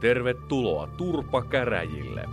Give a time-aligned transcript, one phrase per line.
[0.00, 2.24] Tervetuloa Turpa-käräjille.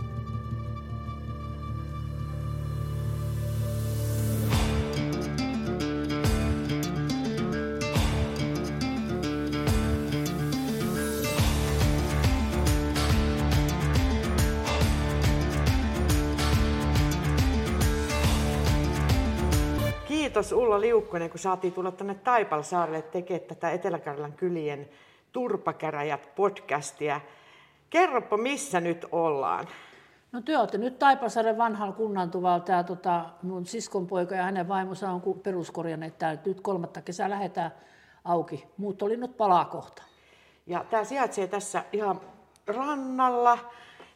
[20.08, 24.88] Kiitos Ulla Liukkonen, kun saatiin tulla tänne Taipalsaarelle tekemään tätä Etelä-Karjalan kylien
[25.32, 27.20] Turpakäräjät podcastia.
[27.90, 29.68] Kerropa, missä nyt ollaan?
[30.32, 32.60] No te olette nyt Taipalsaaren vanhalla kunnantuvalla.
[32.60, 36.42] Tämä tota, mun siskonpoika ja hänen vaimonsa on peruskorjanneet täällä.
[36.46, 37.70] Nyt kolmatta kesää lähdetään
[38.24, 38.66] auki.
[38.76, 40.02] Muut oli nyt palaa kohta.
[40.66, 42.20] Ja tämä sijaitsee tässä ihan
[42.66, 43.58] rannalla,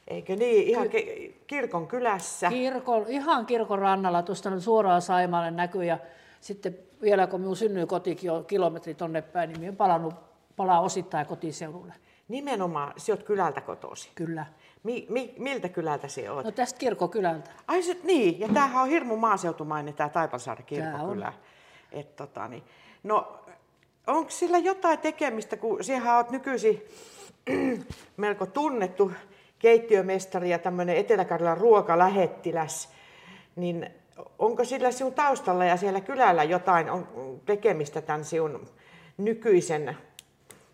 [0.08, 2.48] eikö niin, ihan ke- kirkon kylässä.
[2.48, 5.84] Kirkon, ihan kirkon rannalla, tuosta suoraan Saimaalle näkyy.
[5.84, 5.98] Ja
[6.40, 10.14] sitten vielä kun minun synnyin kotikin on kilometri tonne päin, niin minä olen palannut,
[10.56, 11.94] palaa osittain kotiseudulle.
[12.30, 14.10] Nimenomaan, sinä olet kylältä kotosi.
[14.14, 14.46] Kyllä.
[14.82, 16.44] Mi- mi- miltä kylältä sinä olet?
[16.44, 17.50] No tästä kirkokylältä.
[17.66, 20.28] Ai se, niin, ja tämähän on hirmu maaseutumainen tämä Tää
[20.66, 21.32] kirkkokylä.
[21.92, 22.62] Et, tota, niin.
[23.02, 23.44] No,
[24.06, 26.82] onko sillä jotain tekemistä, kun sinähän olet nykyisin
[28.16, 29.12] melko tunnettu
[29.58, 32.88] keittiömestari ja tämmöinen Etelä-Karjalan ruokalähettiläs,
[33.56, 33.90] niin
[34.38, 37.06] onko sillä sinun taustalla ja siellä kylällä jotain on
[37.46, 38.66] tekemistä tämän sinun
[39.18, 39.96] nykyisen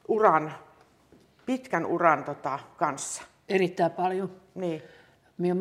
[0.09, 0.55] uran,
[1.47, 3.23] pitkän uran tota, kanssa?
[3.49, 4.33] Erittäin paljon.
[4.55, 4.83] Niin.
[5.39, 5.55] Minä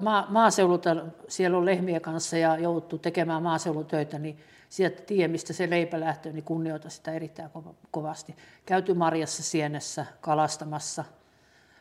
[0.00, 0.96] ma- maaseudulta,
[1.28, 4.38] siellä on lehmiä kanssa ja joutuu tekemään maaseudun töitä, niin
[4.68, 8.36] sieltä tie, mistä se leipä lähtee, niin kunnioita sitä erittäin kova- kovasti.
[8.66, 11.04] Käyty marjassa, sienessä, kalastamassa,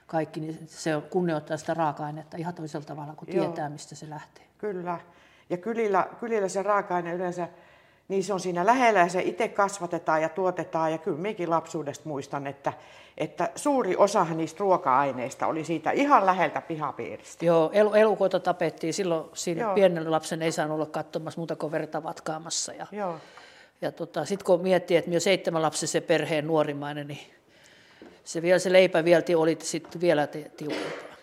[0.07, 3.45] kaikki, niin se kunnioittaa sitä raaka-ainetta ihan toisella tavalla, kun Joo.
[3.45, 4.43] tietää, mistä se lähtee.
[4.57, 4.99] Kyllä.
[5.49, 7.47] Ja kylillä, kylillä se raaka-aine yleensä,
[8.09, 10.91] niin se on siinä lähellä ja se itse kasvatetaan ja tuotetaan.
[10.91, 12.73] Ja kyllä minäkin lapsuudesta muistan, että,
[13.17, 17.45] että suuri osa niistä ruoka-aineista oli siitä ihan läheltä pihapiiristä.
[17.45, 19.73] Joo, el- elukoita tapettiin silloin, siinä Joo.
[19.73, 22.73] pienen lapsen ei saanut olla katsomassa muuta kuin verta vatkaamassa.
[22.73, 23.15] Ja, Joo.
[23.81, 27.19] ja tota, sitten kun miettii, että minä seitsemän lapsen perheen nuorimmainen, niin
[28.23, 31.15] se, vielä, se leipä vielä oli sitten vielä ti- tiukempaa.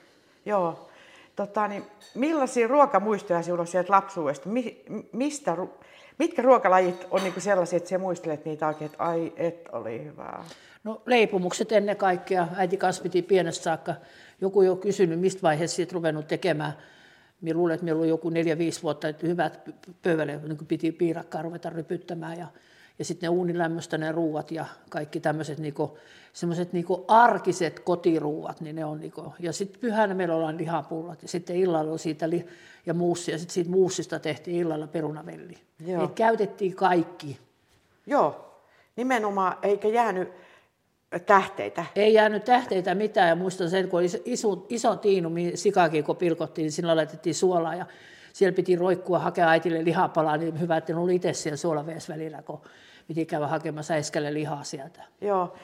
[0.46, 0.88] Joo.
[1.36, 4.48] Tota, niin, millaisia ruokamuistoja sinulla on sieltä lapsuudesta?
[4.48, 5.84] Mi, mistä, ru-
[6.18, 10.44] mitkä ruokalajit on niinku sellaisia, että sinä muistelet niitä oikein, että ai, et oli hyvää?
[10.84, 12.48] No leipomukset ennen kaikkea.
[12.56, 13.94] Äiti kanssa piti pienestä saakka.
[14.40, 16.72] Joku jo kysynyt, mistä vaiheessa siitä ruvennut tekemään.
[17.40, 21.42] Minä luulen, että meillä oli joku neljä-viisi vuotta, että hyvät pö- pöydälle niin piti piirakkaa
[21.42, 22.38] ruveta rypyttämään.
[22.38, 22.46] Ja,
[22.98, 25.98] ja sitten ne uunilämmöstä ne ruuat ja kaikki tämmöiset niinku,
[26.32, 31.28] semmoiset niinku arkiset kotiruuat, niin ne on niinku, ja sitten pyhänä meillä ollaan lihapullat ja
[31.28, 32.46] sitten illalla on siitä li,
[32.86, 35.58] ja muussi, ja sitten siitä muussista tehtiin illalla perunavelli.
[35.86, 36.00] Joo.
[36.00, 37.38] Niitä käytettiin kaikki.
[38.06, 38.60] Joo,
[38.96, 40.28] nimenomaan, eikä jäänyt
[41.26, 41.86] tähteitä.
[41.96, 46.62] Ei jäänyt tähteitä mitään ja muistan sen, kun oli iso, iso tiinu, sikakin kun pilkottiin,
[46.62, 47.86] niin sillä laitettiin suolaa ja
[48.36, 52.42] siellä piti roikkua hakea äitille lihapalaa, niin hyvä, että ne oli itse siellä suolavees välillä,
[52.42, 52.60] kun
[53.08, 55.02] piti käydä hakemassa äiskälle lihaa sieltä.
[55.20, 55.54] Joo.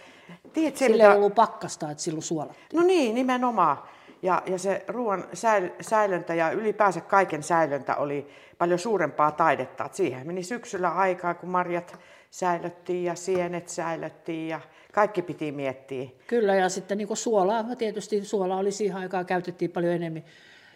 [0.53, 1.17] Tiedätkö, se, Sillä ei mitä...
[1.17, 2.57] ollut pakkasta, että silloin suolat.
[2.75, 3.77] No niin, nimenomaan.
[4.23, 8.29] Ja, ja se ruoan säil, säilöntä ja ylipäänsä kaiken säilöntä oli
[8.59, 9.85] paljon suurempaa taidetta.
[9.85, 11.99] Et siihen meni syksyllä aikaa, kun marjat
[12.31, 14.61] säilöttiin ja sienet säilöttiin ja
[14.93, 16.11] kaikki piti miettiä.
[16.27, 20.23] Kyllä, ja sitten niin suolaa, tietysti suolaa oli siihen aikaan, käytettiin paljon enemmän.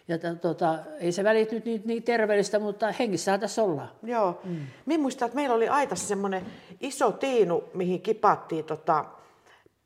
[0.09, 3.91] Ja tota, ei se välit nyt niin, niin terveellistä, mutta hengissähän tässä ollaan.
[4.03, 4.41] Joo.
[4.45, 4.57] Mm.
[4.87, 6.47] Minä muistan, että meillä oli aitassa semmoinen
[6.81, 9.05] iso tiinu, mihin kipattiin tota,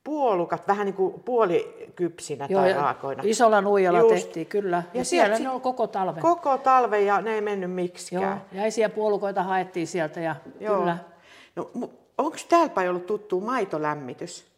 [0.04, 3.22] puolukat, vähän niin kuin puolikypsinä Joo, tai ja raakoina.
[3.26, 4.14] Isolla nuijalla Just.
[4.14, 4.76] tehtiin, kyllä.
[4.76, 6.22] Ja, Ja ja sieltä siellä sit- ne oli koko talven.
[6.22, 8.22] Koko talven ja ne ei mennyt miksikään.
[8.52, 10.78] Joo, jäisiä puolukoita haettiin sieltä ja Joo.
[10.78, 10.98] kyllä.
[11.56, 11.70] No,
[12.18, 14.50] onko täällä päin ollut tuttu maitolämmitys?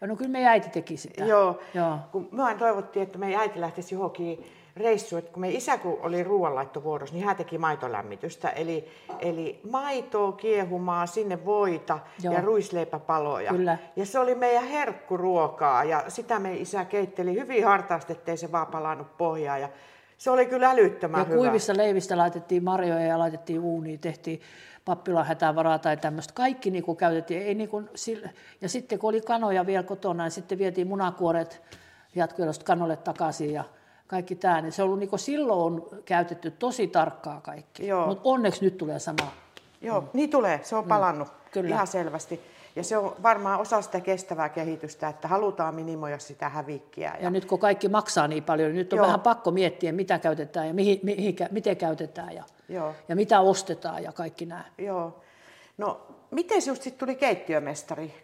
[0.00, 1.24] No kyllä meidän äiti teki sitä.
[1.24, 1.58] Joo.
[1.74, 1.98] Joo.
[2.12, 4.44] Kun me aina toivottiin, että meidän äiti lähtisi johonkin
[4.76, 8.48] reissuun, että kun meidän isä kun oli ruoanlaittovuorossa, niin hän teki maitolämmitystä.
[8.48, 8.88] Eli,
[9.20, 12.34] eli maitoa kiehumaa, sinne voita Joo.
[12.34, 13.50] ja ruisleipäpaloja.
[13.50, 13.78] Kyllä.
[13.96, 18.66] Ja se oli meidän herkkuruokaa ja sitä meidän isä keitteli hyvin hartaasti, ettei se vaan
[18.66, 19.60] palannut pohjaan.
[19.60, 19.68] Ja
[20.18, 21.36] se oli kyllä älyttömän Ja hyvä.
[21.36, 24.40] kuivista leivistä laitettiin marjoja ja laitettiin uuniin, tehtiin
[24.84, 26.34] pappilan hätävaraa tai tämmöistä.
[26.34, 27.42] Kaikki niin kuin käytettiin.
[27.42, 27.88] Ei niin kuin,
[28.60, 31.62] ja sitten kun oli kanoja vielä kotona, niin sitten vietiin munakuoret
[32.14, 33.64] jatkoelosta kanolle takaisin ja
[34.12, 34.60] kaikki tämä.
[34.60, 37.82] Niin se on ollut niin silloin on käytetty tosi tarkkaa kaikki.
[38.06, 39.32] Mutta onneksi nyt tulee sama.
[39.80, 40.08] Joo, mm.
[40.12, 40.60] niin tulee.
[40.62, 41.74] Se on palannut Kyllä.
[41.74, 42.40] ihan selvästi.
[42.76, 47.12] Ja se on varmaan osa sitä kestävää kehitystä, että halutaan minimoida sitä hävikkiä.
[47.16, 49.06] Ja, Ja nyt kun kaikki maksaa niin paljon, niin nyt on Joo.
[49.06, 52.94] vähän pakko miettiä, mitä käytetään ja mihin, mihin, miten käytetään ja, Joo.
[53.08, 54.64] ja mitä ostetaan ja kaikki nämä.
[54.78, 55.20] Joo.
[55.78, 56.00] No,
[56.30, 58.14] miten sinusta sitten tuli keittiömestari?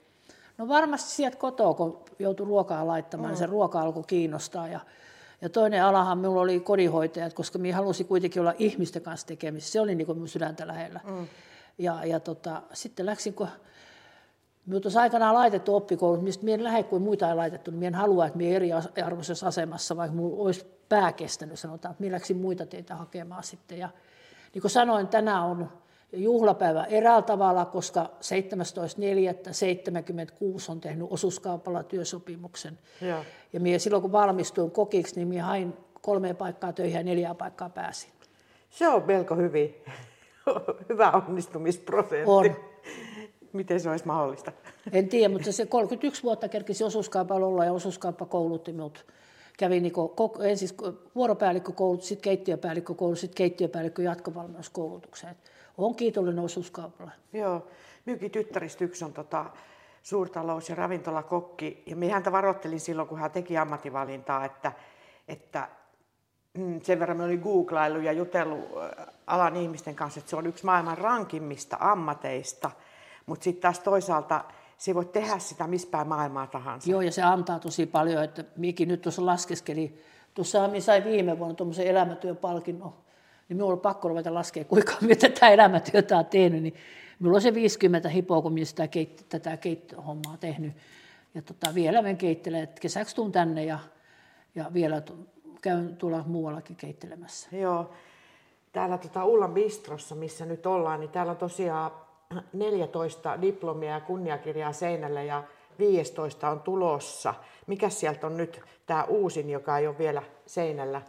[0.58, 3.30] No varmasti sieltä kotoa, kun joutui ruokaa laittamaan, mm.
[3.30, 4.68] niin se ruoka alkoi kiinnostaa.
[4.68, 4.80] Ja,
[5.40, 9.72] ja toinen alahan minulla oli kodinhoitajat, koska minä halusin kuitenkin olla ihmisten kanssa tekemisissä.
[9.72, 11.00] Se oli niin kuin minun sydäntä lähellä.
[11.04, 11.26] Mm.
[11.78, 13.48] Ja, ja tota, sitten läksin, kun
[14.68, 17.88] Minut olisi aikanaan laitettu oppikoulut, mistä minä en lähde kuin muita ei laitettu, niin minä
[17.88, 22.36] en halua, että minä eriarvoisessa asemassa, vaikka minulla olisi pää kestänyt, sanotaan, että minä läksin
[22.36, 23.78] muita teitä hakemaan sitten.
[23.78, 23.88] Ja
[24.54, 25.68] niin kuin sanoin, tänään on
[26.12, 28.08] juhlapäivä eräällä tavalla, koska 17.4.76
[30.68, 32.78] on tehnyt osuuskaupalla työsopimuksen.
[33.00, 37.36] Ja, ja minä silloin kun valmistuin kokiksi, niin minä hain kolmeen paikkaa töihin ja neljään
[37.36, 38.10] paikkaa pääsin.
[38.70, 39.74] Se on melko hyvin.
[40.88, 42.24] hyvä onnistumisprosentti.
[42.26, 42.56] On.
[43.52, 44.52] Miten se olisi mahdollista?
[44.92, 49.06] En tiedä, mutta se 31 vuotta kerkisi osuuskaupalla olla ja osuuskauppa koulutti minut.
[49.58, 49.92] Kävin niin
[50.50, 50.68] ensin
[51.14, 55.36] vuoropäällikkökoulut, sitten keittiöpäällikkökoulut, sitten keittiöpäällikkö jatkovalmennuskoulutukseen.
[55.78, 57.12] Olen kiitollinen osuuskaupalle.
[57.32, 57.66] Joo,
[58.06, 59.44] minunkin tyttäristä yksi on tota,
[60.02, 61.82] suurtalous- ja ravintolakokki.
[61.86, 64.72] Ja minä häntä varoittelin silloin, kun hän teki ammattivalintaa, että,
[65.28, 65.68] että
[66.54, 68.64] mm, sen verran me olin googlaillut ja jutellut
[69.26, 72.70] alan ihmisten kanssa, että se on yksi maailman rankimmista ammateista–
[73.28, 74.44] mutta sitten taas toisaalta
[74.78, 76.90] se voi tehdä sitä missä päin maailmaa tahansa.
[76.90, 80.02] Joo, ja se antaa tosi paljon, että Miki nyt tuossa laskeskeli,
[80.34, 82.94] tuossa minä sain viime vuonna tuommoisen elämätyöpalkinnon,
[83.48, 86.74] niin minulla oli pakko ruveta laskea, kuinka minä tätä elämätyötä olen tehnyt, niin
[87.18, 90.72] minulla on se 50 hipoa, kun minä sitä keit, tätä keittohommaa tehnyt.
[91.34, 93.78] Ja tota, vielä me keittelen, että kesäksi tuun tänne ja,
[94.54, 95.02] ja vielä
[95.60, 97.56] käyn tuolla muuallakin keittelemässä.
[97.56, 97.90] Joo.
[98.72, 101.90] Täällä tota Ullan Bistrossa, missä nyt ollaan, niin täällä on tosiaan
[102.52, 105.44] 14 diplomia ja kunniakirjaa seinälle ja
[105.78, 107.34] 15 on tulossa.
[107.66, 111.02] Mikä sieltä on nyt tämä uusin, joka ei ole vielä seinällä?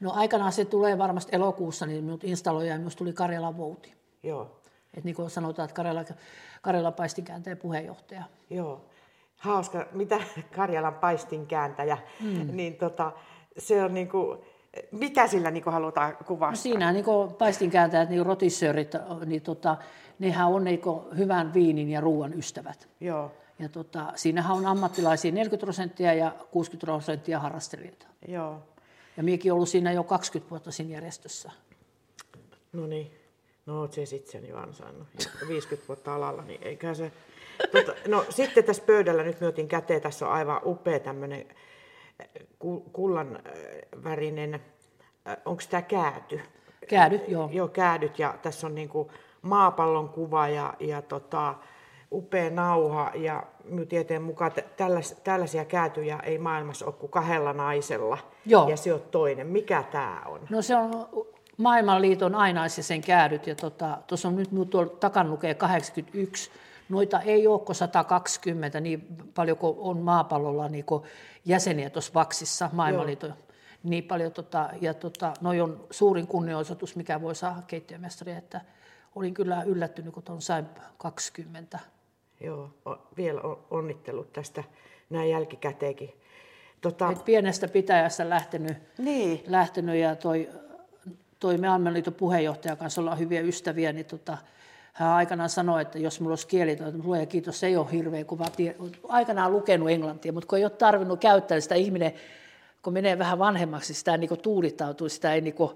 [0.00, 3.94] No aikanaan se tulee varmasti elokuussa, niin minut installoija ja minusta tuli Karjalan vouti.
[4.22, 4.60] Joo.
[4.94, 6.04] Et niin kuin sanotaan, että Karjala,
[6.62, 8.24] Karjalan paistinkääntäjä puheenjohtaja.
[8.50, 8.84] Joo.
[9.36, 10.20] Hauska, mitä
[10.56, 12.56] Karjalan paistinkääntäjä, mm.
[12.56, 13.12] niin tota,
[13.58, 14.38] se on niin kuin,
[14.92, 16.50] mitä sillä niin halutaan kuvata?
[16.50, 17.04] No siinä niin
[17.38, 18.92] paistinkääntäjät, niin rotissöörit,
[19.26, 19.76] niin tota,
[20.18, 20.80] nehän on niin
[21.16, 22.88] hyvän viinin ja ruoan ystävät.
[23.00, 23.32] Joo.
[23.58, 28.06] Ja tota, siinähän on ammattilaisia 40 prosenttia ja 60 prosenttia harrastelijoita.
[28.28, 28.62] Joo.
[29.16, 31.50] Ja minäkin ollut siinä jo 20 vuotta siinä järjestössä.
[32.72, 33.20] No niin.
[33.66, 35.08] No oot se sitten jo ansainnut.
[35.48, 37.12] 50 vuotta alalla, niin eikä se...
[37.72, 41.46] Tota, no sitten tässä pöydällä nyt myötin käteen, tässä on aivan upea tämmöinen
[42.92, 43.38] kullan
[44.04, 44.60] värinen,
[45.44, 46.40] onko tämä kääty?
[46.88, 47.48] Käädyt, joo.
[47.52, 49.10] Joo, käädyt ja tässä on niinku
[49.42, 51.54] maapallon kuva ja, ja tota,
[52.12, 53.42] upea nauha ja
[53.88, 58.68] tieteen mukaan tällais, tällaisia käätyjä ei maailmassa ole kuin kahdella naisella Joo.
[58.68, 59.46] ja se on toinen.
[59.46, 60.40] Mikä tämä on?
[60.50, 61.08] No se on
[61.56, 63.70] Maailmanliiton ainaisen käädyt ja tuossa
[64.06, 66.50] tota, on nyt tuolla takan lukee 81.
[66.90, 71.02] Noita ei ole kuin 120 niin paljon kuin on maapallolla niin kuin
[71.44, 73.34] jäseniä tuossa Vaksissa Maailmanliiton.
[73.82, 78.60] Niin paljon, tota, ja tota, noi on suurin kunnioitus, mikä voi saada keittiömestari, että
[79.14, 80.66] olin kyllä yllättynyt, kun tuon sain
[80.98, 81.78] 20.
[82.40, 82.70] Joo,
[83.16, 83.40] vielä
[83.70, 84.64] onnittelut tästä
[85.10, 86.20] näin jälkikäteenkin.
[86.80, 87.10] Tota...
[87.12, 89.42] Et pienestä pitäjästä lähtenyt, niin.
[89.46, 90.48] lähtenyt ja toi,
[91.40, 94.38] toi Maailmanliiton puheenjohtajan kanssa ollaan hyviä ystäviä, niin tota,
[94.92, 98.24] hän aikanaan sanoi, että jos mulla olisi kielitaito, niin luoja kiitos, se ei ole hirveä,
[98.24, 98.76] kun tie,
[99.08, 102.12] aikanaan lukenut englantia, mutta kun ei ole tarvinnut käyttää niin sitä ihminen,
[102.82, 105.70] kun menee vähän vanhemmaksi, sitä niin tuulittautuu, sitä ei niin kuin,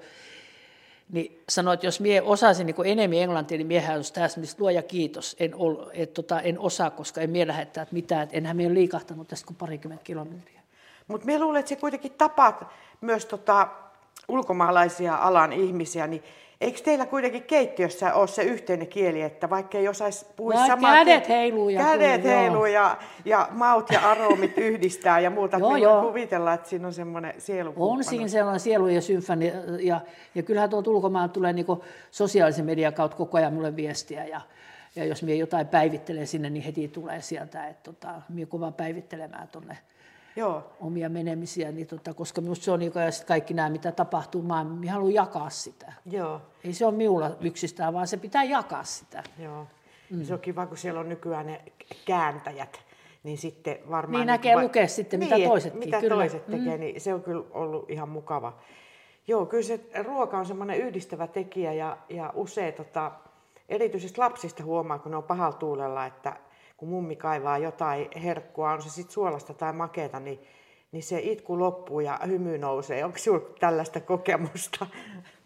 [1.12, 4.83] niin sanoi, että jos mie osaisin niin enemmän englantia, niin miehän olisi tässä, mistä luoja
[4.83, 8.75] kiitos, en, ol, et, tota, en osaa, koska en mie lähettää mitään, että enhän mie
[8.75, 10.61] liikahtanut tästä kuin parikymmentä kilometriä.
[11.09, 12.65] Mutta minä luulen, että se kuitenkin tapaat
[13.00, 13.69] myös tota,
[14.28, 16.23] ulkomaalaisia alan ihmisiä, niin
[16.61, 20.93] Eikö teillä kuitenkin keittiössä ole se yhteinen kieli, että vaikka ei osaisi puhua no, samaa
[20.95, 25.59] kädet heiluu ja, kädet heiluu ja, ja maut ja aromit yhdistää ja muuta.
[25.59, 26.02] joo, joo.
[26.02, 27.73] kuvitella, että siinä on semmoinen sielu.
[27.76, 29.52] On siinä sellainen sielu ja symfoni.
[29.81, 30.00] Ja,
[30.35, 31.66] ja kyllähän tuolta ulkomaan tulee niin
[32.11, 34.25] sosiaalisen median kautta koko ajan mulle viestiä.
[34.25, 34.40] Ja,
[34.97, 39.49] ja jos minä jotain päivittelen sinne, niin heti tulee sieltä, että tota, minä kova päivittelemään
[39.49, 39.78] tuonne
[40.37, 40.73] Joo.
[40.81, 44.81] omia menemisiä, niin tota, koska minusta se on niin ja kaikki nämä, mitä tapahtuu maailmassa,
[44.81, 45.93] minä haluan jakaa sitä.
[46.07, 46.41] Joo.
[46.64, 49.23] Ei se ole minulla yksistään, vaan se pitää jakaa sitä.
[49.38, 49.67] Joo.
[50.11, 50.25] Mm.
[50.25, 51.61] Se on kiva, kun siellä on nykyään ne
[52.05, 52.81] kääntäjät,
[53.23, 54.21] niin sitten varmaan...
[54.21, 56.14] Niin näkee va- lukea sitten, niin, mitä toiset Mitä kyllä.
[56.14, 56.81] toiset tekee, mm.
[56.81, 58.59] niin se on kyllä ollut ihan mukava.
[59.26, 63.12] Joo, kyllä se ruoka on semmoinen yhdistävä tekijä ja, ja usein tota,
[63.69, 66.37] erityisesti lapsista huomaa, kun ne on pahalla tuulella, että
[66.76, 70.40] kun mummi kaivaa jotain herkkua, on se sitten suolasta tai makeeta, niin,
[70.93, 73.04] niin se itku loppuu ja hymy nousee.
[73.04, 74.87] Onko sinulla tällaista kokemusta?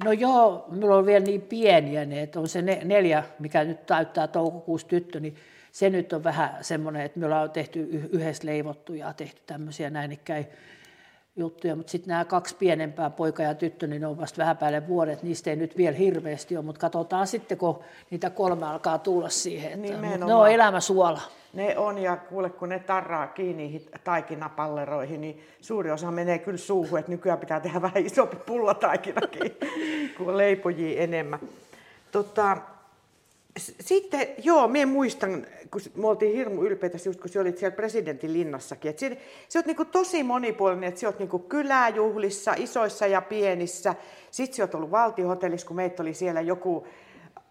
[0.04, 4.28] No joo, minulla on vielä niin pieniä ne, että on se neljä, mikä nyt täyttää
[4.28, 5.36] toukokuussa tyttö, niin
[5.72, 7.80] se nyt on vähän semmoinen, että me ollaan tehty
[8.12, 10.46] yhdessä leivottu ja tehty tämmöisiä näinikkäin
[11.38, 14.88] juttuja, mutta sitten nämä kaksi pienempää, poika ja tyttö, niin ne on vasta vähän päälle
[14.88, 17.78] vuodet, niistä ei nyt vielä hirveästi ole, mutta katsotaan sitten, kun
[18.10, 21.20] niitä kolme alkaa tulla siihen, että ne on elämä suola.
[21.52, 26.98] Ne on, ja kuule, kun ne tarraa kiinni taikinapalleroihin, niin suuri osa menee kyllä suuhun,
[26.98, 29.56] että nykyään pitää tehdä vähän isompi pullataikinakin,
[30.16, 31.40] kuin leipojia enemmän.
[32.12, 32.56] Tota,
[33.56, 38.32] sitten, joo, minä muistan, kun me oltiin hirmu ylpeitä just kun sä olit siellä presidentin
[38.32, 38.90] linnassakin.
[38.90, 43.94] Että se, se on niin tosi monipuolinen, että sä oot niin kyläjuhlissa, isoissa ja pienissä.
[44.30, 46.86] Sitten sä oot ollut valtiohotellissa, kun meitä oli siellä joku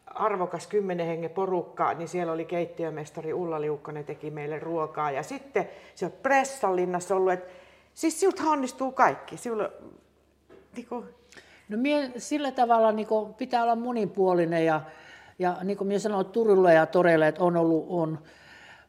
[0.05, 5.11] arvokas kymmenen hengen porukka, niin siellä oli keittiömestari Ulla Liukkonen teki meille ruokaa.
[5.11, 7.53] Ja sitten se on Pressanlinnassa ollut, että
[7.93, 9.37] siis siltä onnistuu kaikki.
[9.37, 9.69] Sinulla,
[10.75, 11.05] niin kuin...
[11.69, 14.81] No mie, sillä tavalla niin kuin, pitää olla monipuolinen ja
[15.39, 18.19] ja niin kuin minä sanoin, Turulla ja Toreilla, että on ollut, on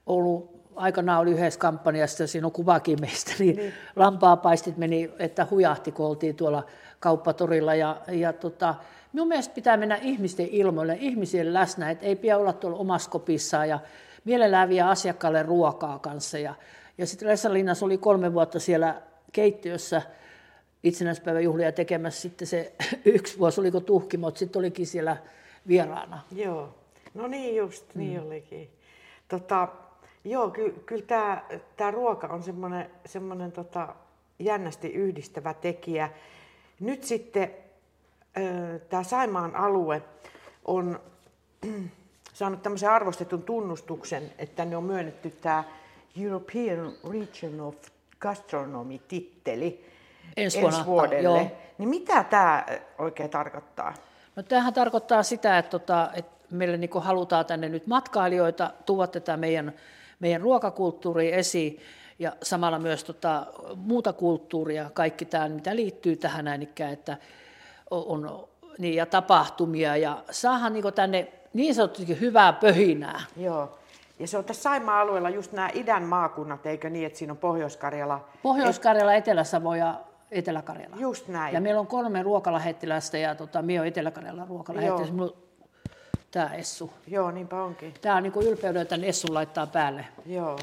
[0.07, 3.73] ollut aikanaan oli yhdessä kampanjassa, siinä on kuvakin meistä, niin, niin.
[3.97, 6.67] lampaapaistit meni, että hujahti, kun oltiin tuolla
[7.01, 7.75] kauppatorilla.
[7.75, 8.75] Ja, ja tota,
[9.13, 13.69] minun mielestä pitää mennä ihmisten ilmoille, ihmisien läsnä, että ei pidä olla tuolla omassa kopissaan
[13.69, 13.79] ja
[14.25, 16.39] mielellään vie asiakkaalle ruokaa kanssa.
[16.39, 16.55] Ja,
[16.99, 19.03] ja sitten Lessalinnassa oli kolme vuotta siellä
[19.33, 20.03] keittiössä
[20.83, 22.73] itsenäispäiväjuhlia tekemässä sitten se
[23.05, 25.17] yksi vuosi, oliko tuhkimot, sitten olikin siellä
[25.69, 26.23] vieraana.
[26.33, 26.75] Joo,
[27.15, 28.27] no niin just, niin mm.
[28.27, 28.71] olikin.
[29.29, 29.69] Tota,
[30.25, 31.05] joo, ky, kyllä
[31.77, 33.95] tämä ruoka on semmoinen semmonen tota,
[34.39, 36.11] jännästi yhdistävä tekijä.
[36.81, 37.51] Nyt sitten
[38.89, 40.03] tämä Saimaan alue
[40.65, 41.01] on
[42.33, 45.65] saanut tämmöisen arvostetun tunnustuksen, että ne on myönnetty tämä
[46.23, 47.77] European Region of
[48.21, 49.85] Gastronomy-titteli
[50.37, 51.39] ensi, ensi vuodelle.
[51.39, 51.51] Joo.
[51.79, 52.67] Niin mitä tämä
[52.99, 53.95] oikein tarkoittaa?
[54.39, 59.37] No tämähän tarkoittaa sitä, että, tota, että meille niin halutaan tänne nyt matkailijoita, tuoda tätä
[59.37, 59.73] meidän,
[60.21, 61.81] meidän ruokakulttuuria esiin
[62.19, 67.17] ja samalla myös tota, muuta kulttuuria, kaikki tämä, mitä liittyy tähän näin, että
[67.91, 73.21] on, niin, ja tapahtumia ja saahan niin tänne niin sanotusti hyvää pöhinää.
[73.37, 73.79] Joo.
[74.19, 77.39] Ja se on tässä Saimaan alueella just nämä idän maakunnat, eikö niin, että siinä on
[77.39, 78.29] Pohjois-Karjala?
[78.43, 79.95] Pohjois-Karjala, Etelä-Savo ja
[80.31, 80.97] Etelä-Karjala.
[80.99, 81.55] Just näin.
[81.55, 85.33] Ja meillä on kolme ruokalähettilästä ja tota, minä olen Etelä-Karjalan ruokalähettiläs.
[86.31, 86.93] Tämä Essu.
[87.07, 87.95] Joo, niinpä onkin.
[88.01, 90.05] Tämä on niin ylpeyden, että Essu laittaa päälle.
[90.27, 90.59] Joo,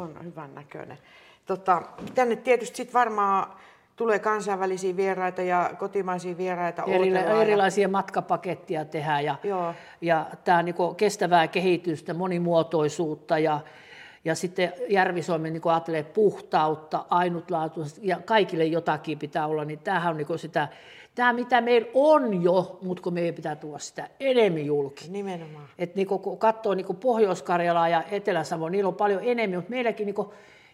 [0.00, 0.98] on hyvän näköinen.
[1.46, 1.82] Tota,
[2.14, 3.52] tänne tietysti sit varmaan
[3.96, 6.82] tulee kansainvälisiä vieraita ja kotimaisia vieraita.
[6.82, 7.88] Erila- erilaisia ja...
[7.88, 9.74] matkapakettia tehdään ja, Joo.
[10.00, 13.60] ja tämä on niin kestävää kehitystä, monimuotoisuutta ja
[14.26, 20.16] ja sitten Järvi-Suomen niin ajattelee puhtautta, ainutlaatuista ja kaikille jotakin pitää olla, niin tämähän on
[20.16, 20.68] niin sitä,
[21.14, 25.08] tämä mitä meillä on jo, mutta kun meidän pitää tuoda sitä enemmän julki.
[25.08, 25.68] Nimenomaan.
[25.78, 30.26] Et niin kun katsoo niin Pohjois-Karjalaa ja Etelä-Savo, niillä on paljon enemmän, mutta meilläkin niin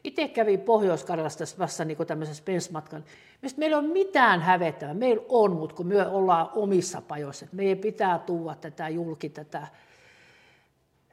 [0.04, 3.04] itse kävin Pohjois-Karjalasta vasta niin tämmöisessä pensmatkan.
[3.42, 4.94] Mistä meillä on mitään hävettävää.
[4.94, 9.66] Meillä on, mutta kun me ollaan omissa pajoissa, meidän pitää tuoda tätä julki, tätä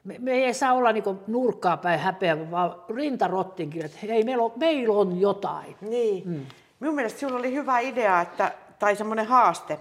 [0.04, 4.52] me, me ei saa olla niin nurkkaa päin häpeä, vaan rintarottinkin, että hei, meillä on,
[4.56, 5.76] meillä on jotain.
[5.80, 6.28] Niin.
[6.28, 6.46] Mm.
[6.80, 9.78] Minun mielestä sinulla oli hyvä idea, että, tai semmoinen haaste,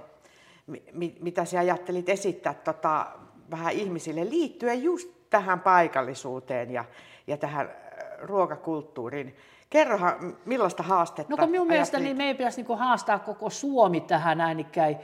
[1.20, 3.06] mitä sinä ajattelit esittää tota,
[3.52, 6.86] vähän ihmisille liittyen just tähän paikallisuuteen ja,
[7.28, 7.74] ja tähän äh,
[8.22, 9.36] ruokakulttuuriin.
[9.70, 14.02] Kerrohan, millaista haastetta No kun minun mielestäni niin me ei pitäisi niin haastaa koko Suomi
[14.02, 14.98] tähän näinikkäin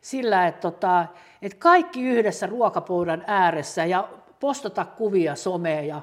[0.00, 1.06] sillä, että, tota,
[1.42, 4.08] että kaikki yhdessä ruokapöydän ääressä ja
[4.40, 6.00] postata kuvia someen ja,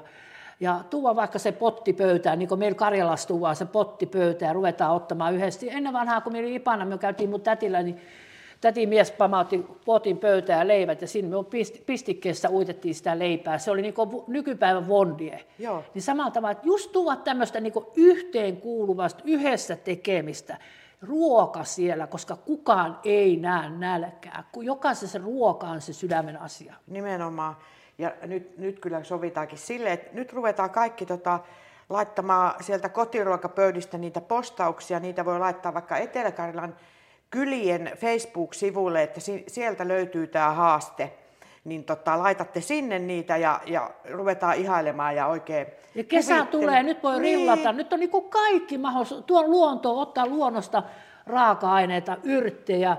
[0.60, 4.52] ja tuoda vaikka se potti pöytään, niin kuin meillä Karjalassa tuodaan se potti pöytään ja
[4.52, 5.66] ruvetaan ottamaan yhdessä.
[5.70, 8.00] Ennen vanhaa, kun meillä Ipana, me käytiin mun tätillä, niin
[8.60, 11.44] täti mies pamautti potin pöytään ja leivät ja sinne me
[11.86, 13.58] pistikkeessä uitettiin sitä leipää.
[13.58, 13.94] Se oli niin
[14.26, 15.44] nykypäivän vondie.
[15.58, 15.84] Joo.
[15.94, 20.58] Niin samalla tavalla, että just tuoda tämmöistä niin yhteen kuuluvasta, yhdessä tekemistä,
[21.02, 24.44] ruoka siellä, koska kukaan ei näe nälkää.
[24.52, 26.74] Kun jokaisessa ruoka on se sydämen asia.
[26.86, 27.56] Nimenomaan.
[27.98, 31.40] Ja nyt, nyt kyllä sovitaankin sille, että nyt ruvetaan kaikki tota,
[31.90, 35.00] laittamaan sieltä kotiruokapöydistä niitä postauksia.
[35.00, 36.76] Niitä voi laittaa vaikka Etelä-Karjalan
[37.30, 41.12] kylien Facebook-sivuille, että si- sieltä löytyy tämä haaste.
[41.64, 45.66] Niin tota, laitatte sinne niitä ja, ja ruvetaan ihailemaan ja oikein...
[45.94, 47.38] Ja kesä kuvittele- tulee, nyt voi niin.
[47.38, 47.72] rillata.
[47.72, 49.24] Nyt on niin kaikki mahdollisuus.
[49.24, 50.82] Tuo luonto ottaa luonnosta
[51.26, 52.96] raaka-aineita, yrttejä,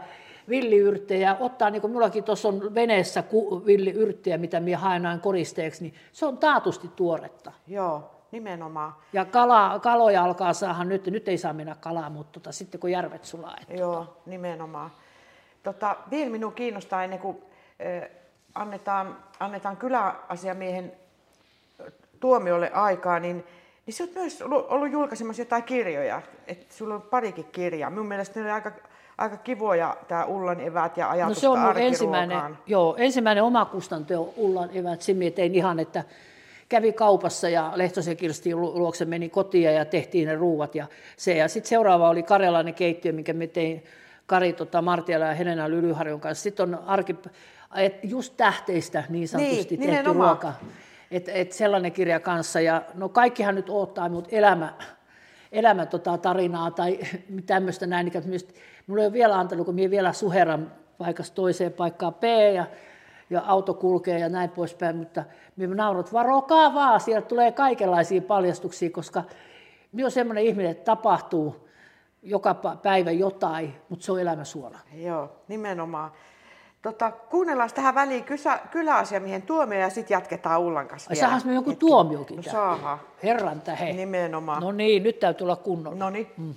[0.49, 3.23] villiyrttejä, ottaa, niin kuin minullakin tuossa on veneessä
[3.65, 7.51] villiyrttejä, mitä minä haen aina koristeeksi, niin se on taatusti tuoretta.
[7.67, 8.93] Joo, nimenomaan.
[9.13, 12.91] Ja kala, kaloja alkaa saada nyt, nyt ei saa mennä kalaa, mutta tota, sitten kun
[12.91, 13.55] järvet sulaa.
[13.61, 14.11] Että Joo, tota.
[14.25, 14.91] nimenomaan.
[15.63, 17.37] Tota, vielä minun kiinnostaa ennen kuin
[18.03, 18.09] äh,
[18.55, 20.91] annetaan, annetaan kyläasiamiehen
[22.19, 23.45] tuomiolle aikaa, niin,
[23.85, 26.21] niin sä oot myös ollut julkaisemassa jotain kirjoja.
[26.47, 27.89] että sulla on parikin kirjaa.
[27.89, 28.71] Minun mielestä ne oli aika,
[29.19, 33.65] aika kivoja, tämä Ullan evät ja ajatus No se on mun ensimmäinen, joo, ensimmäinen oma
[33.65, 35.01] kustanteo Ullan evät.
[35.01, 36.03] Simi tein ihan, että
[36.69, 40.75] kävi kaupassa ja Lehtosen Kirstin luokse meni kotiin ja tehtiin ne ruuat.
[40.75, 41.37] Ja, se.
[41.37, 43.83] ja sitten seuraava oli karjalainen keittiö, minkä me tein
[44.25, 46.43] Kari tota, Martiala ja Helena Lylyharjon kanssa.
[46.43, 47.15] Sitten on arki,
[47.75, 50.53] et just tähteistä niin sanotusti niin, tehty ruoka.
[51.11, 52.61] Et, et sellainen kirja kanssa.
[52.61, 54.73] Ja no kaikkihan nyt odottaa minut elämä,
[55.51, 56.99] elämä tota, tarinaa tai
[57.45, 58.05] tämmöistä näin.
[58.05, 58.41] Niin
[58.87, 62.23] minulla ei ole vielä antanut, kun minä vielä suheran paikasta toiseen paikkaan P
[62.55, 62.65] ja,
[63.29, 65.23] ja auto kulkee ja näin poispäin, mutta
[65.55, 69.23] minä naurut, varokaa vaan, sieltä tulee kaikenlaisia paljastuksia, koska
[69.91, 71.69] minä olen sellainen ihminen, että tapahtuu
[72.23, 72.53] joka
[72.83, 74.79] päivä jotain, mutta se on elämä suora.
[74.93, 76.11] Joo, nimenomaan.
[76.81, 81.21] Tota, kuunnellaan tähän väliin kysä, kyläasiamiehen tuomio ja sitten jatketaan Ullan kanssa vielä.
[81.21, 82.99] Saadaan me joku tuomiokin no, saadaan.
[83.23, 83.93] Herran tähe.
[83.93, 84.61] Nimenomaan.
[84.61, 85.97] No niin, nyt täytyy olla kunnolla.
[85.97, 86.27] No niin.
[86.37, 86.53] Mm.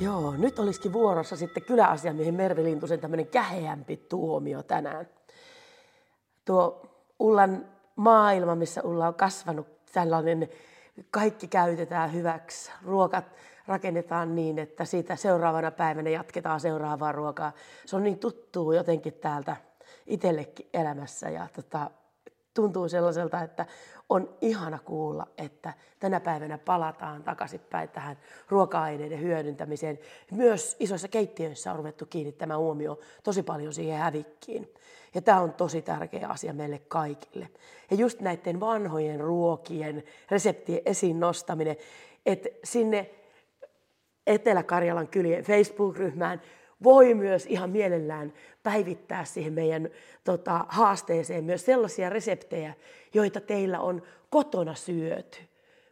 [0.00, 5.08] Joo, nyt olisikin vuorossa sitten kyläasiamiehen Mervi Lintusen tämmöinen käheämpi tuomio tänään.
[6.44, 6.82] Tuo
[7.18, 10.48] Ullan maailma, missä Ulla on kasvanut, tällainen
[11.10, 12.70] kaikki käytetään hyväksi.
[12.84, 13.24] Ruokat
[13.66, 17.52] rakennetaan niin, että siitä seuraavana päivänä jatketaan seuraavaa ruokaa.
[17.86, 19.56] Se on niin tuttuu jotenkin täältä
[20.06, 21.90] itsellekin elämässä ja tota,
[22.54, 23.66] tuntuu sellaiselta, että
[24.08, 28.18] on ihana kuulla, että tänä päivänä palataan takaisinpäin tähän
[28.48, 29.98] ruoka-aineiden hyödyntämiseen.
[30.30, 34.74] Myös isoissa keittiöissä on ruvettu kiinnittämään huomioon tosi paljon siihen hävikkiin.
[35.14, 37.48] Ja tämä on tosi tärkeä asia meille kaikille.
[37.90, 41.76] Ja just näiden vanhojen ruokien reseptien esiin nostaminen,
[42.26, 43.10] että sinne
[44.26, 46.40] Etelä-Karjalan kylien Facebook-ryhmään
[46.82, 49.88] voi myös ihan mielellään päivittää siihen meidän
[50.24, 52.74] tota, haasteeseen myös sellaisia reseptejä,
[53.14, 55.38] joita teillä on kotona syöty.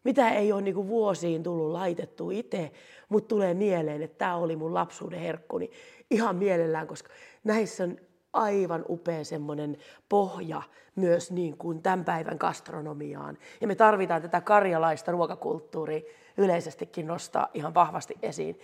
[0.04, 2.72] Mitä ei ole niin vuosiin tullut laitettu itse,
[3.08, 5.70] mutta tulee mieleen, että tämä oli mun lapsuuden herkkuni
[6.10, 7.10] ihan mielellään, koska
[7.44, 7.96] näissä on
[8.32, 9.76] aivan upea semmoinen
[10.08, 10.62] pohja
[10.96, 13.38] myös niin kuin tämän päivän gastronomiaan.
[13.60, 16.00] Ja me tarvitaan tätä karjalaista ruokakulttuuria
[16.36, 18.60] yleisestikin nostaa ihan vahvasti esiin.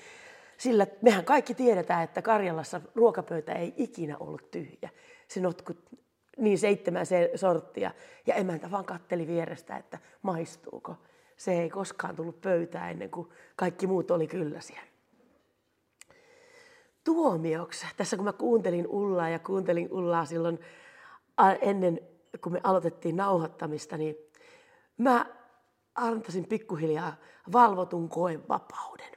[0.57, 4.91] Sillä mehän kaikki tiedetään, että Karjalassa ruokapöytä ei ikinä ollut tyhjä.
[5.29, 5.79] Se notkut
[6.37, 7.91] niin seitsemän sorttia
[8.27, 10.97] ja emäntä vaan katteli vierestä, että maistuuko.
[11.37, 14.81] Se ei koskaan tullut pöytään ennen kuin kaikki muut oli kylläsiä
[17.05, 17.87] tuomioksi.
[17.97, 20.61] Tässä kun mä kuuntelin Ullaa ja kuuntelin Ullaa silloin
[21.61, 22.01] ennen,
[22.41, 24.17] kun me aloitettiin nauhoittamista, niin
[24.99, 25.27] mä
[26.01, 27.17] antaisin pikkuhiljaa
[27.53, 29.11] valvotun koevapauden.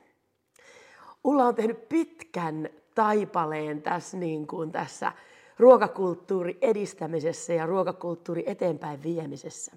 [1.24, 5.12] Ulla on tehnyt pitkän taipaleen tässä, niin kuin tässä
[5.60, 9.72] ruokakulttuuri edistämisessä ja ruokakulttuuri eteenpäin viemisessä.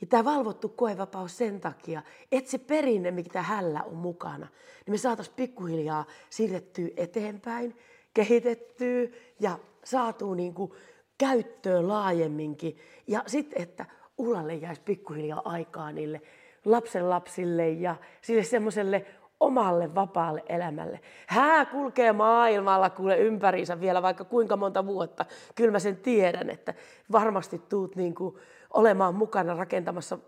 [0.00, 2.02] Ja tämä valvottu koevapaus sen takia,
[2.32, 4.48] että se perinne, mikä hällä on mukana,
[4.86, 7.76] niin me saataisiin pikkuhiljaa siirrettyä eteenpäin,
[8.14, 9.08] kehitettyä
[9.40, 10.72] ja saatu niin kuin
[11.18, 12.78] käyttöön laajemminkin.
[13.06, 13.86] Ja sitten, että
[14.18, 16.20] Ullalle jäisi pikkuhiljaa aikaa niille
[16.64, 19.06] lapsen lapsille ja sille semmoiselle
[19.40, 21.00] omalle vapaalle elämälle.
[21.26, 25.24] Hää kulkee maailmalla kuule ympäriinsä vielä vaikka kuinka monta vuotta.
[25.54, 26.74] Kyllä mä sen tiedän, että
[27.12, 28.36] varmasti tuut niin kuin
[28.74, 30.18] olemaan mukana rakentamassa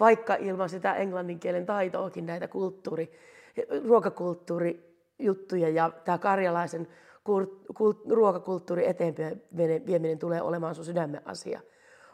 [0.00, 3.12] vaikka ilman sitä englannin kielen taitoakin näitä kulttuuri,
[3.84, 6.88] ruokakulttuurijuttuja ja tämä karjalaisen
[8.08, 9.42] ruokakulttuuri eteenpäin
[9.86, 11.60] vieminen tulee olemaan sun sydämen asia.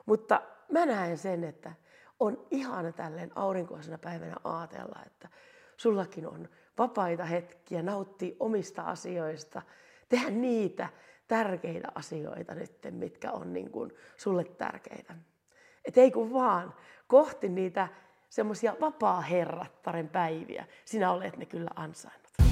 [0.07, 0.41] Mutta
[0.73, 1.73] mä näen sen, että
[2.21, 5.29] on ihana tälleen aurinkoisena päivänä ajatella, että
[5.77, 6.49] sullakin on
[6.79, 9.63] vapaita hetkiä, nauttia omista asioista,
[10.09, 10.89] tehdä niitä
[11.29, 15.15] tärkeitä asioita nyt, mitkä on niin kuin sulle tärkeitä.
[15.85, 16.75] Et ei kun vaan
[17.07, 17.89] kohti niitä
[18.29, 20.67] semmoisia vapaa-herrattaren päiviä.
[20.85, 22.44] Sinä olet ne kyllä ansainnut.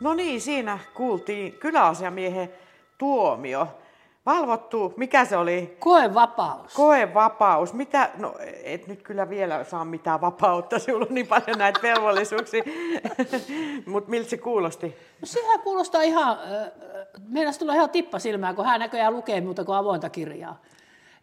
[0.00, 2.52] No niin, siinä kuultiin kyläasiamiehen
[2.98, 3.68] tuomio.
[4.26, 5.76] Valvottu, mikä se oli?
[5.78, 6.74] Koevapaus.
[6.74, 7.74] Koevapaus.
[7.74, 8.34] Mitä, no
[8.64, 12.62] et nyt kyllä vielä saa mitään vapautta, sinulla on niin paljon näitä velvollisuuksia.
[13.86, 14.86] Mutta miltä se kuulosti?
[15.20, 16.38] No sehän kuulostaa ihan,
[17.28, 20.60] meidän tulee ihan tippa silmään, kun hän näköjään lukee muuta kuin avointa kirjaa.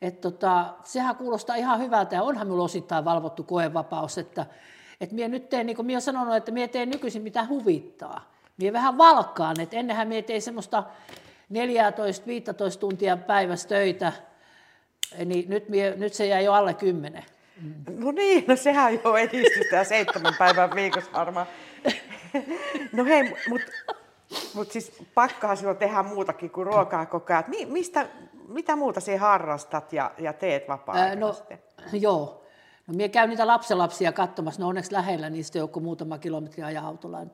[0.02, 4.46] Et tota, sehän kuulostaa ihan hyvältä ja onhan minulla osittain valvottu koevapaus, että
[5.02, 8.37] et minä nyt teen, niin kuin minä olen sanonut, että minä teen nykyisin mitä huvittaa.
[8.58, 10.84] Minä vähän valkkaan, että ennenhän minä tein semmoista
[11.54, 11.58] 14-15
[12.80, 14.14] tuntia päivässä töitä,
[15.26, 17.26] niin nyt, mie, nyt se jäi jo alle 10.
[17.62, 17.74] Mm.
[17.88, 21.48] No niin, no sehän jo edistystä seitsemän päivän viikossa varmaan.
[22.92, 23.72] no hei, mutta
[24.54, 27.44] mut siis pakkaa silloin tehdä muutakin kuin ruokaa koko ajan.
[27.48, 28.08] Mi, mistä,
[28.48, 31.36] mitä muuta sinä harrastat ja, ja teet vapaa-aikana no,
[31.94, 32.44] joo.
[32.88, 36.88] No minä käyn niitä lapsenlapsia katsomassa, ne on onneksi lähellä, niistä joku muutama kilometri ajaa
[36.88, 37.26] autolla.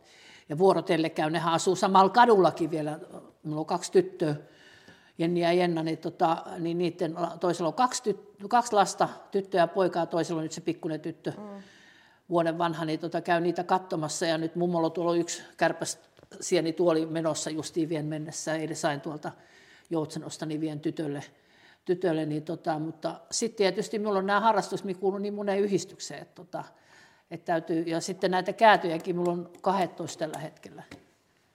[0.50, 3.00] Ja vuorotelle käy, nehän asuu samalla kadullakin vielä,
[3.44, 4.36] minulla on kaksi tyttöä,
[5.18, 9.68] Jenni ja Jenna, niin, tota, niin niiden, toisella on kaksi, tyt, kaksi lasta, tyttöä ja
[9.68, 11.64] poikaa, toisella on nyt se pikkuinen tyttö, mm.
[12.30, 14.26] vuoden vanha, niin tota, käy niitä katsomassa.
[14.26, 16.00] Ja nyt mummolla tuolla on yksi kärpäs
[16.42, 19.32] sieni tuoli menossa justiin vien mennessä, eilen sain tuolta
[19.90, 21.24] Joutsenosta, niin vien tytölle,
[21.86, 26.22] tytölle niin tota, mutta sitten tietysti minulla on nämä harrastus, mikä kuuluu niin moneen yhdistykseen,
[26.22, 26.64] että, tota,
[27.34, 30.84] että täytyy, ja sitten näitä käätöjäkin, minulla on 12 tällä hetkellä.
[30.92, 31.02] Niin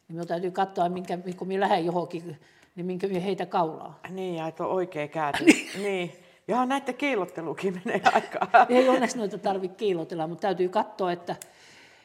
[0.08, 2.38] minun täytyy katsoa, minkä, kun minä lähden johonkin
[2.76, 4.00] niin minkä minä heitä kaulaa.
[4.08, 5.44] Niin, ja että on oikea kääntö.
[5.44, 5.82] niin.
[5.82, 6.12] niin.
[6.48, 8.66] Ja näitä kiilottelukin menee aikaa.
[8.68, 11.36] Ei onneksi noita tarvitse kiilotella, mutta täytyy katsoa, että,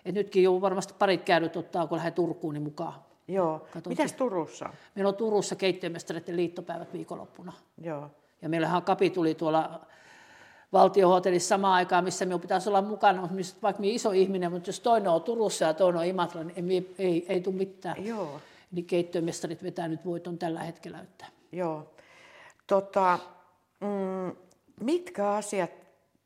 [0.05, 2.93] että nytkin jo varmasti parit käydyt ottaa, kun lähden Turkuun niin mukaan.
[3.27, 3.67] Joo.
[3.87, 4.69] Mitäs Turussa?
[4.95, 7.53] Meillä on Turussa keittiömestareiden liittopäivät viikonloppuna.
[7.81, 8.11] Joo.
[8.41, 9.85] Ja meillähän kapi tuli tuolla
[10.73, 13.29] valtiohotellissa samaan aikaan, missä minun pitäisi olla mukana,
[13.61, 16.95] vaikka minä iso ihminen, mutta jos toinen on Turussa ja toinen on Imatra, niin ei,
[16.97, 18.05] ei, ei tule mitään.
[18.05, 18.39] Joo
[18.73, 20.99] niin keittiömestarit vetää nyt voiton tällä hetkellä.
[20.99, 21.25] Että.
[21.51, 21.93] Joo.
[22.67, 23.19] Tota,
[23.79, 24.35] mm,
[24.81, 25.71] mitkä asiat,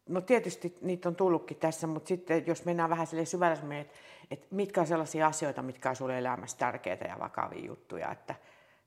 [0.09, 3.93] no tietysti niitä on tullutkin tässä, mutta sitten jos mennään vähän sille syvälle, että,
[4.31, 8.35] että mitkä on sellaisia asioita, mitkä on sinulle elämässä tärkeitä ja vakavia juttuja, että,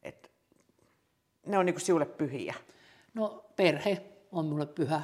[0.03, 0.29] että
[1.47, 2.55] ne on niin kuin sinulle pyhiä?
[3.15, 5.03] No perhe on minulle pyhä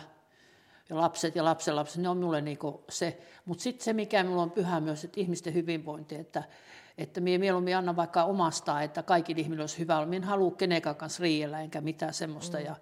[0.89, 3.21] ja lapset ja lapsenlapset, ne on minulle niin se.
[3.45, 6.43] Mutta sitten se, mikä minulle on pyhä myös, että ihmisten hyvinvointi, että
[6.99, 10.07] että minä mieluummin annan vaikka omasta, että kaikki ihminen olisi hyvä.
[10.07, 12.59] Minä en halua kenenkään kanssa riidellä enkä mitään semmoista.
[12.59, 12.65] Mm.
[12.65, 12.77] Ja,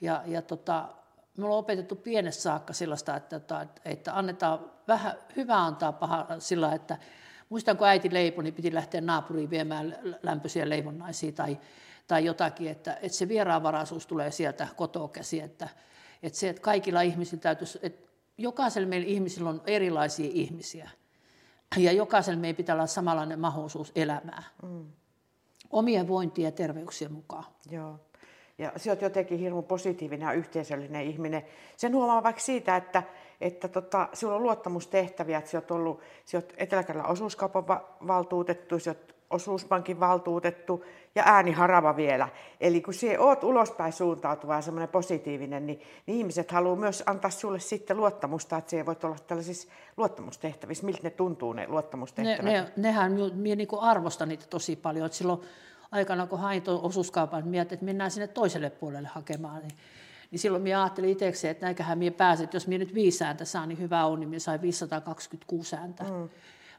[0.00, 0.88] ja, ja tota,
[1.36, 6.74] me ollaan opetettu pienessä saakka sellaista, että, että, että annetaan vähän, hyvä antaa paha sillä,
[6.74, 6.98] että
[7.48, 11.58] muistan kun äiti leipoi, niin piti lähteä naapuriin viemään lämpöisiä leivonnaisia tai,
[12.06, 15.68] tai jotakin, että, että se vieraanvaraisuus tulee sieltä kotoa käsi, että,
[16.22, 20.90] että se, että kaikilla ihmisillä täytyisi, että jokaisella meillä ihmisillä on erilaisia ihmisiä.
[21.76, 24.42] Ja jokaisella meidän pitää olla samanlainen mahdollisuus elämää.
[24.62, 24.84] Mm.
[25.70, 27.44] Omien vointien ja terveyksien mukaan.
[27.70, 28.00] Joo.
[28.58, 31.42] Ja sä oot jotenkin hirmu positiivinen ja yhteisöllinen ihminen.
[31.76, 33.02] Sen huomaa vaikka siitä, että,
[33.40, 37.64] että tota, sulla on luottamustehtäviä, että sä oot ollut sä oot etelä osuuskaupan
[38.06, 42.28] valtuutettu, sä oot osuuspankin valtuutettu ja ääni harava vielä.
[42.60, 47.30] Eli kun sinä oot ulospäin suuntautuva ja semmoinen positiivinen, niin, niin ihmiset haluaa myös antaa
[47.30, 50.86] sulle sitten luottamusta, että sinä voit olla tällaisissa luottamustehtävissä.
[50.86, 52.44] Miltä ne tuntuu ne luottamustehtävät?
[52.44, 55.06] Ne, ne, nehän, minä niin arvostan niitä tosi paljon.
[55.06, 55.40] Että silloin
[55.92, 59.62] aikana, kun hain tuon osuuskaupan, mietin, että mennään sinne toiselle puolelle hakemaan.
[59.62, 59.72] Niin,
[60.30, 63.44] niin silloin minä ajattelin itsekseen, että näinköhän minä pääsen, että jos minä nyt viisi ääntä
[63.44, 66.04] saan, niin hyvä on, niin minä sain 526 ääntä.
[66.04, 66.28] Mm.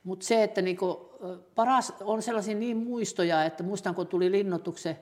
[0.03, 1.09] Mutta se, että niinku,
[1.55, 4.99] paras on sellaisia niin muistoja, että muistan kun tuli linnoituksen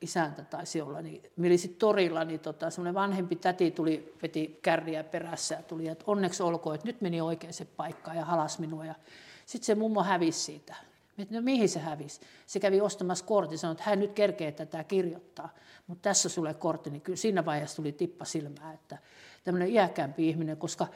[0.00, 5.04] isäntä taisi olla, niin minä sitten torilla, niin tota, semmoinen vanhempi täti tuli, veti kärriä
[5.04, 8.84] perässä ja tuli, että onneksi olkoon, että nyt meni oikeaan paikkaan ja halas minua.
[8.84, 8.94] Ja
[9.46, 10.76] sitten se mummo hävisi siitä.
[11.16, 12.20] Mietin, no mihin se hävisi?
[12.46, 15.54] Se kävi ostamassa kortin, sanoi, että hän nyt kerkee tätä kirjoittaa,
[15.86, 18.98] mutta tässä sulle kortti, niin kyllä siinä vaiheessa tuli tippa silmää, että
[19.44, 20.86] tämmöinen iäkämpi ihminen, koska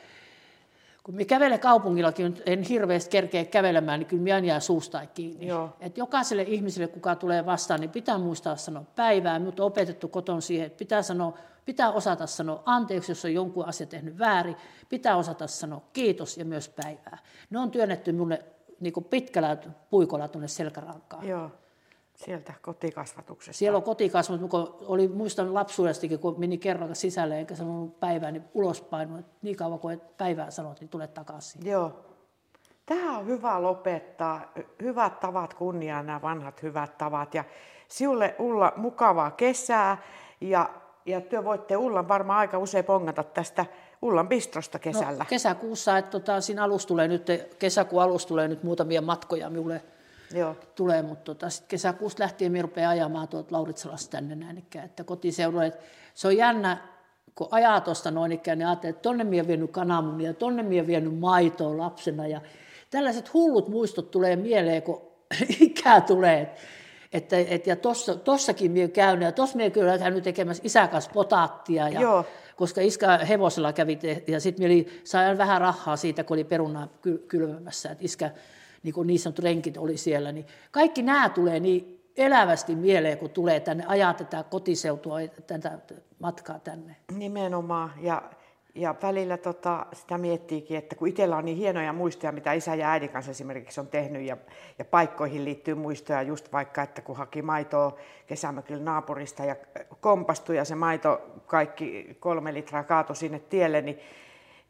[1.02, 5.46] kun me kävelen kaupungillakin, en hirveästi kerkeä kävelemään, niin kyllä minä jää suusta kiinni.
[5.46, 5.76] Joo.
[5.80, 9.34] Et jokaiselle ihmiselle, kuka tulee vastaan, niin pitää muistaa sanoa päivää.
[9.34, 13.86] On opetettu koton siihen, että pitää, sanoa, pitää osata sanoa anteeksi, jos on jonkun asia
[13.86, 14.56] tehnyt väärin.
[14.88, 17.18] Pitää osata sanoa kiitos ja myös päivää.
[17.50, 18.44] Ne on työnnetty minulle
[18.80, 19.56] niin pitkällä
[19.90, 21.28] puikolla tuonne selkärankaan.
[21.28, 21.50] Joo.
[22.24, 23.58] Sieltä kotikasvatuksesta.
[23.58, 28.44] Siellä on kotikasvatus, kun oli, muistan lapsuudestakin, kun meni kerran sisälle eikä sanonut päivää, niin
[28.54, 31.66] ulospainut, että niin kauan kuin päivää sanot, niin tule takaisin.
[31.66, 31.92] Joo.
[32.86, 34.52] Tämä on hyvä lopettaa.
[34.82, 37.34] Hyvät tavat kunniaan nämä vanhat hyvät tavat.
[37.34, 37.44] Ja
[37.88, 40.02] sinulle Ulla mukavaa kesää
[40.40, 40.70] ja,
[41.06, 43.66] ja työ voitte Ullan varmaan aika usein pongata tästä
[44.02, 45.18] Ullan bistrosta kesällä.
[45.18, 47.26] No, kesäkuussa, että tota, siinä alus tulee nyt,
[47.58, 49.82] kesäkuun alus tulee nyt muutamia matkoja minulle
[50.34, 50.56] Joo.
[50.74, 55.72] tulee, mutta tota, sitten kesäkuusta lähtien minä rupean ajamaan tuolta Lauritsalasta tänne näin että kotiseudulle.
[56.14, 56.78] Se on jännä,
[57.34, 60.86] kun ajaa tuosta noin ikään, niin ajattelee, että tonne minä vienyt kananmunia ja tonne minä
[60.86, 62.26] vienyt maitoa lapsena.
[62.26, 62.40] Ja
[62.90, 65.02] tällaiset hullut muistot tulee mieleen, kun
[65.60, 66.54] ikää tulee.
[67.12, 71.88] Että, et, ja tossa, tossakin minä käyn, ja tuossa minä kyllä käynyt tekemässä isäkas potaattia,
[71.88, 72.24] ja, Joo.
[72.56, 76.88] koska iskä hevosella kävi, ja sitten minä sain vähän rahaa siitä, kun oli perunaa
[77.28, 78.30] kylvämässä, että iskä
[78.82, 83.30] niin kuin niin sanottu renkit oli siellä, niin kaikki nämä tulee niin elävästi mieleen, kun
[83.30, 85.16] tulee tänne, ajaa tätä kotiseutua,
[85.46, 85.78] tätä
[86.18, 86.96] matkaa tänne.
[87.16, 88.22] Nimenomaan, ja,
[88.74, 92.90] Ja välillä tota, sitä miettiikin, että kun itsellä on niin hienoja muistoja, mitä isä ja
[92.90, 94.36] äidin kanssa esimerkiksi on tehnyt, ja,
[94.78, 99.56] ja paikkoihin liittyy muistoja just vaikka, että kun haki maitoa kesämökillä naapurista ja
[100.00, 103.98] kompastui ja se maito kaikki kolme litraa kaatui sinne tielle, niin,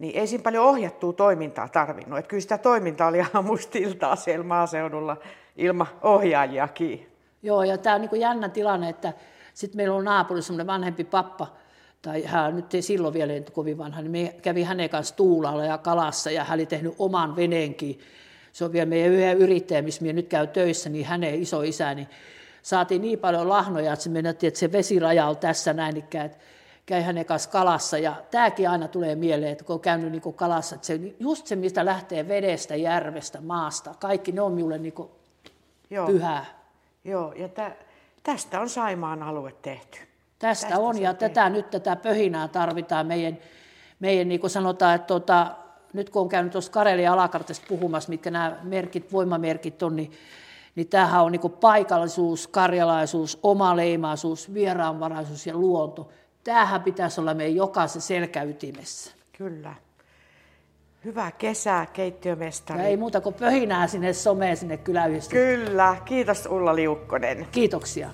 [0.02, 2.18] niin ei siinä paljon ohjattua toimintaa tarvinnut.
[2.18, 5.16] Että kyllä sitä toimintaa oli aamusta iltaa siellä maaseudulla
[5.56, 7.06] ilman ohjaajiakin.
[7.42, 9.12] Joo, ja tämä on niin jännä tilanne, että
[9.54, 11.46] sitten meillä on naapurissa semmoinen vanhempi pappa,
[12.02, 15.64] tai hän nyt ei silloin vielä ei kovin vanha, niin me kävi hänen kanssa tuulalla
[15.64, 18.00] ja kalassa ja hän oli tehnyt oman veneenkin.
[18.52, 22.08] Se on vielä meidän yhden yrittäjä, missä minä nyt käy töissä, niin hänen iso isäni.
[22.62, 24.10] Saatiin niin paljon lahnoja, että se
[24.46, 26.30] että se vesiraja on tässä näin, että
[26.86, 27.98] käy hänen kanssa kalassa.
[27.98, 31.56] Ja tämäkin aina tulee mieleen, että kun on käynyt niin kalassa, että se, just se,
[31.56, 34.94] mistä lähtee vedestä, järvestä, maasta, kaikki ne on minulle niin
[35.90, 36.06] Joo.
[36.06, 36.44] pyhää.
[37.04, 37.72] Joo, ja tä,
[38.22, 39.98] tästä on Saimaan alue tehty.
[40.38, 43.38] Tästä, tästä on, ja tätä, nyt tätä pöhinää tarvitaan meidän,
[44.00, 45.46] meidän niin kuin sanotaan, että tuota,
[45.92, 50.12] nyt kun on käynyt tuossa Karelia alakartesta puhumassa, mitkä nämä merkit, voimamerkit on, niin,
[50.74, 56.10] niin tämähän on niin kuin paikallisuus, karjalaisuus, omaleimaisuus, vieraanvaraisuus ja luonto.
[56.44, 59.10] Tämähän pitäisi olla meidän jokaisen selkäytimessä.
[59.38, 59.74] Kyllä.
[61.04, 62.80] Hyvää kesää, keittiömestari.
[62.80, 65.32] Ja ei muuta kuin pöhinää sinne someen, sinne kyläyhdistys.
[65.32, 65.96] Kyllä.
[66.04, 67.46] Kiitos Ulla Liukkonen.
[67.52, 68.10] Kiitoksia.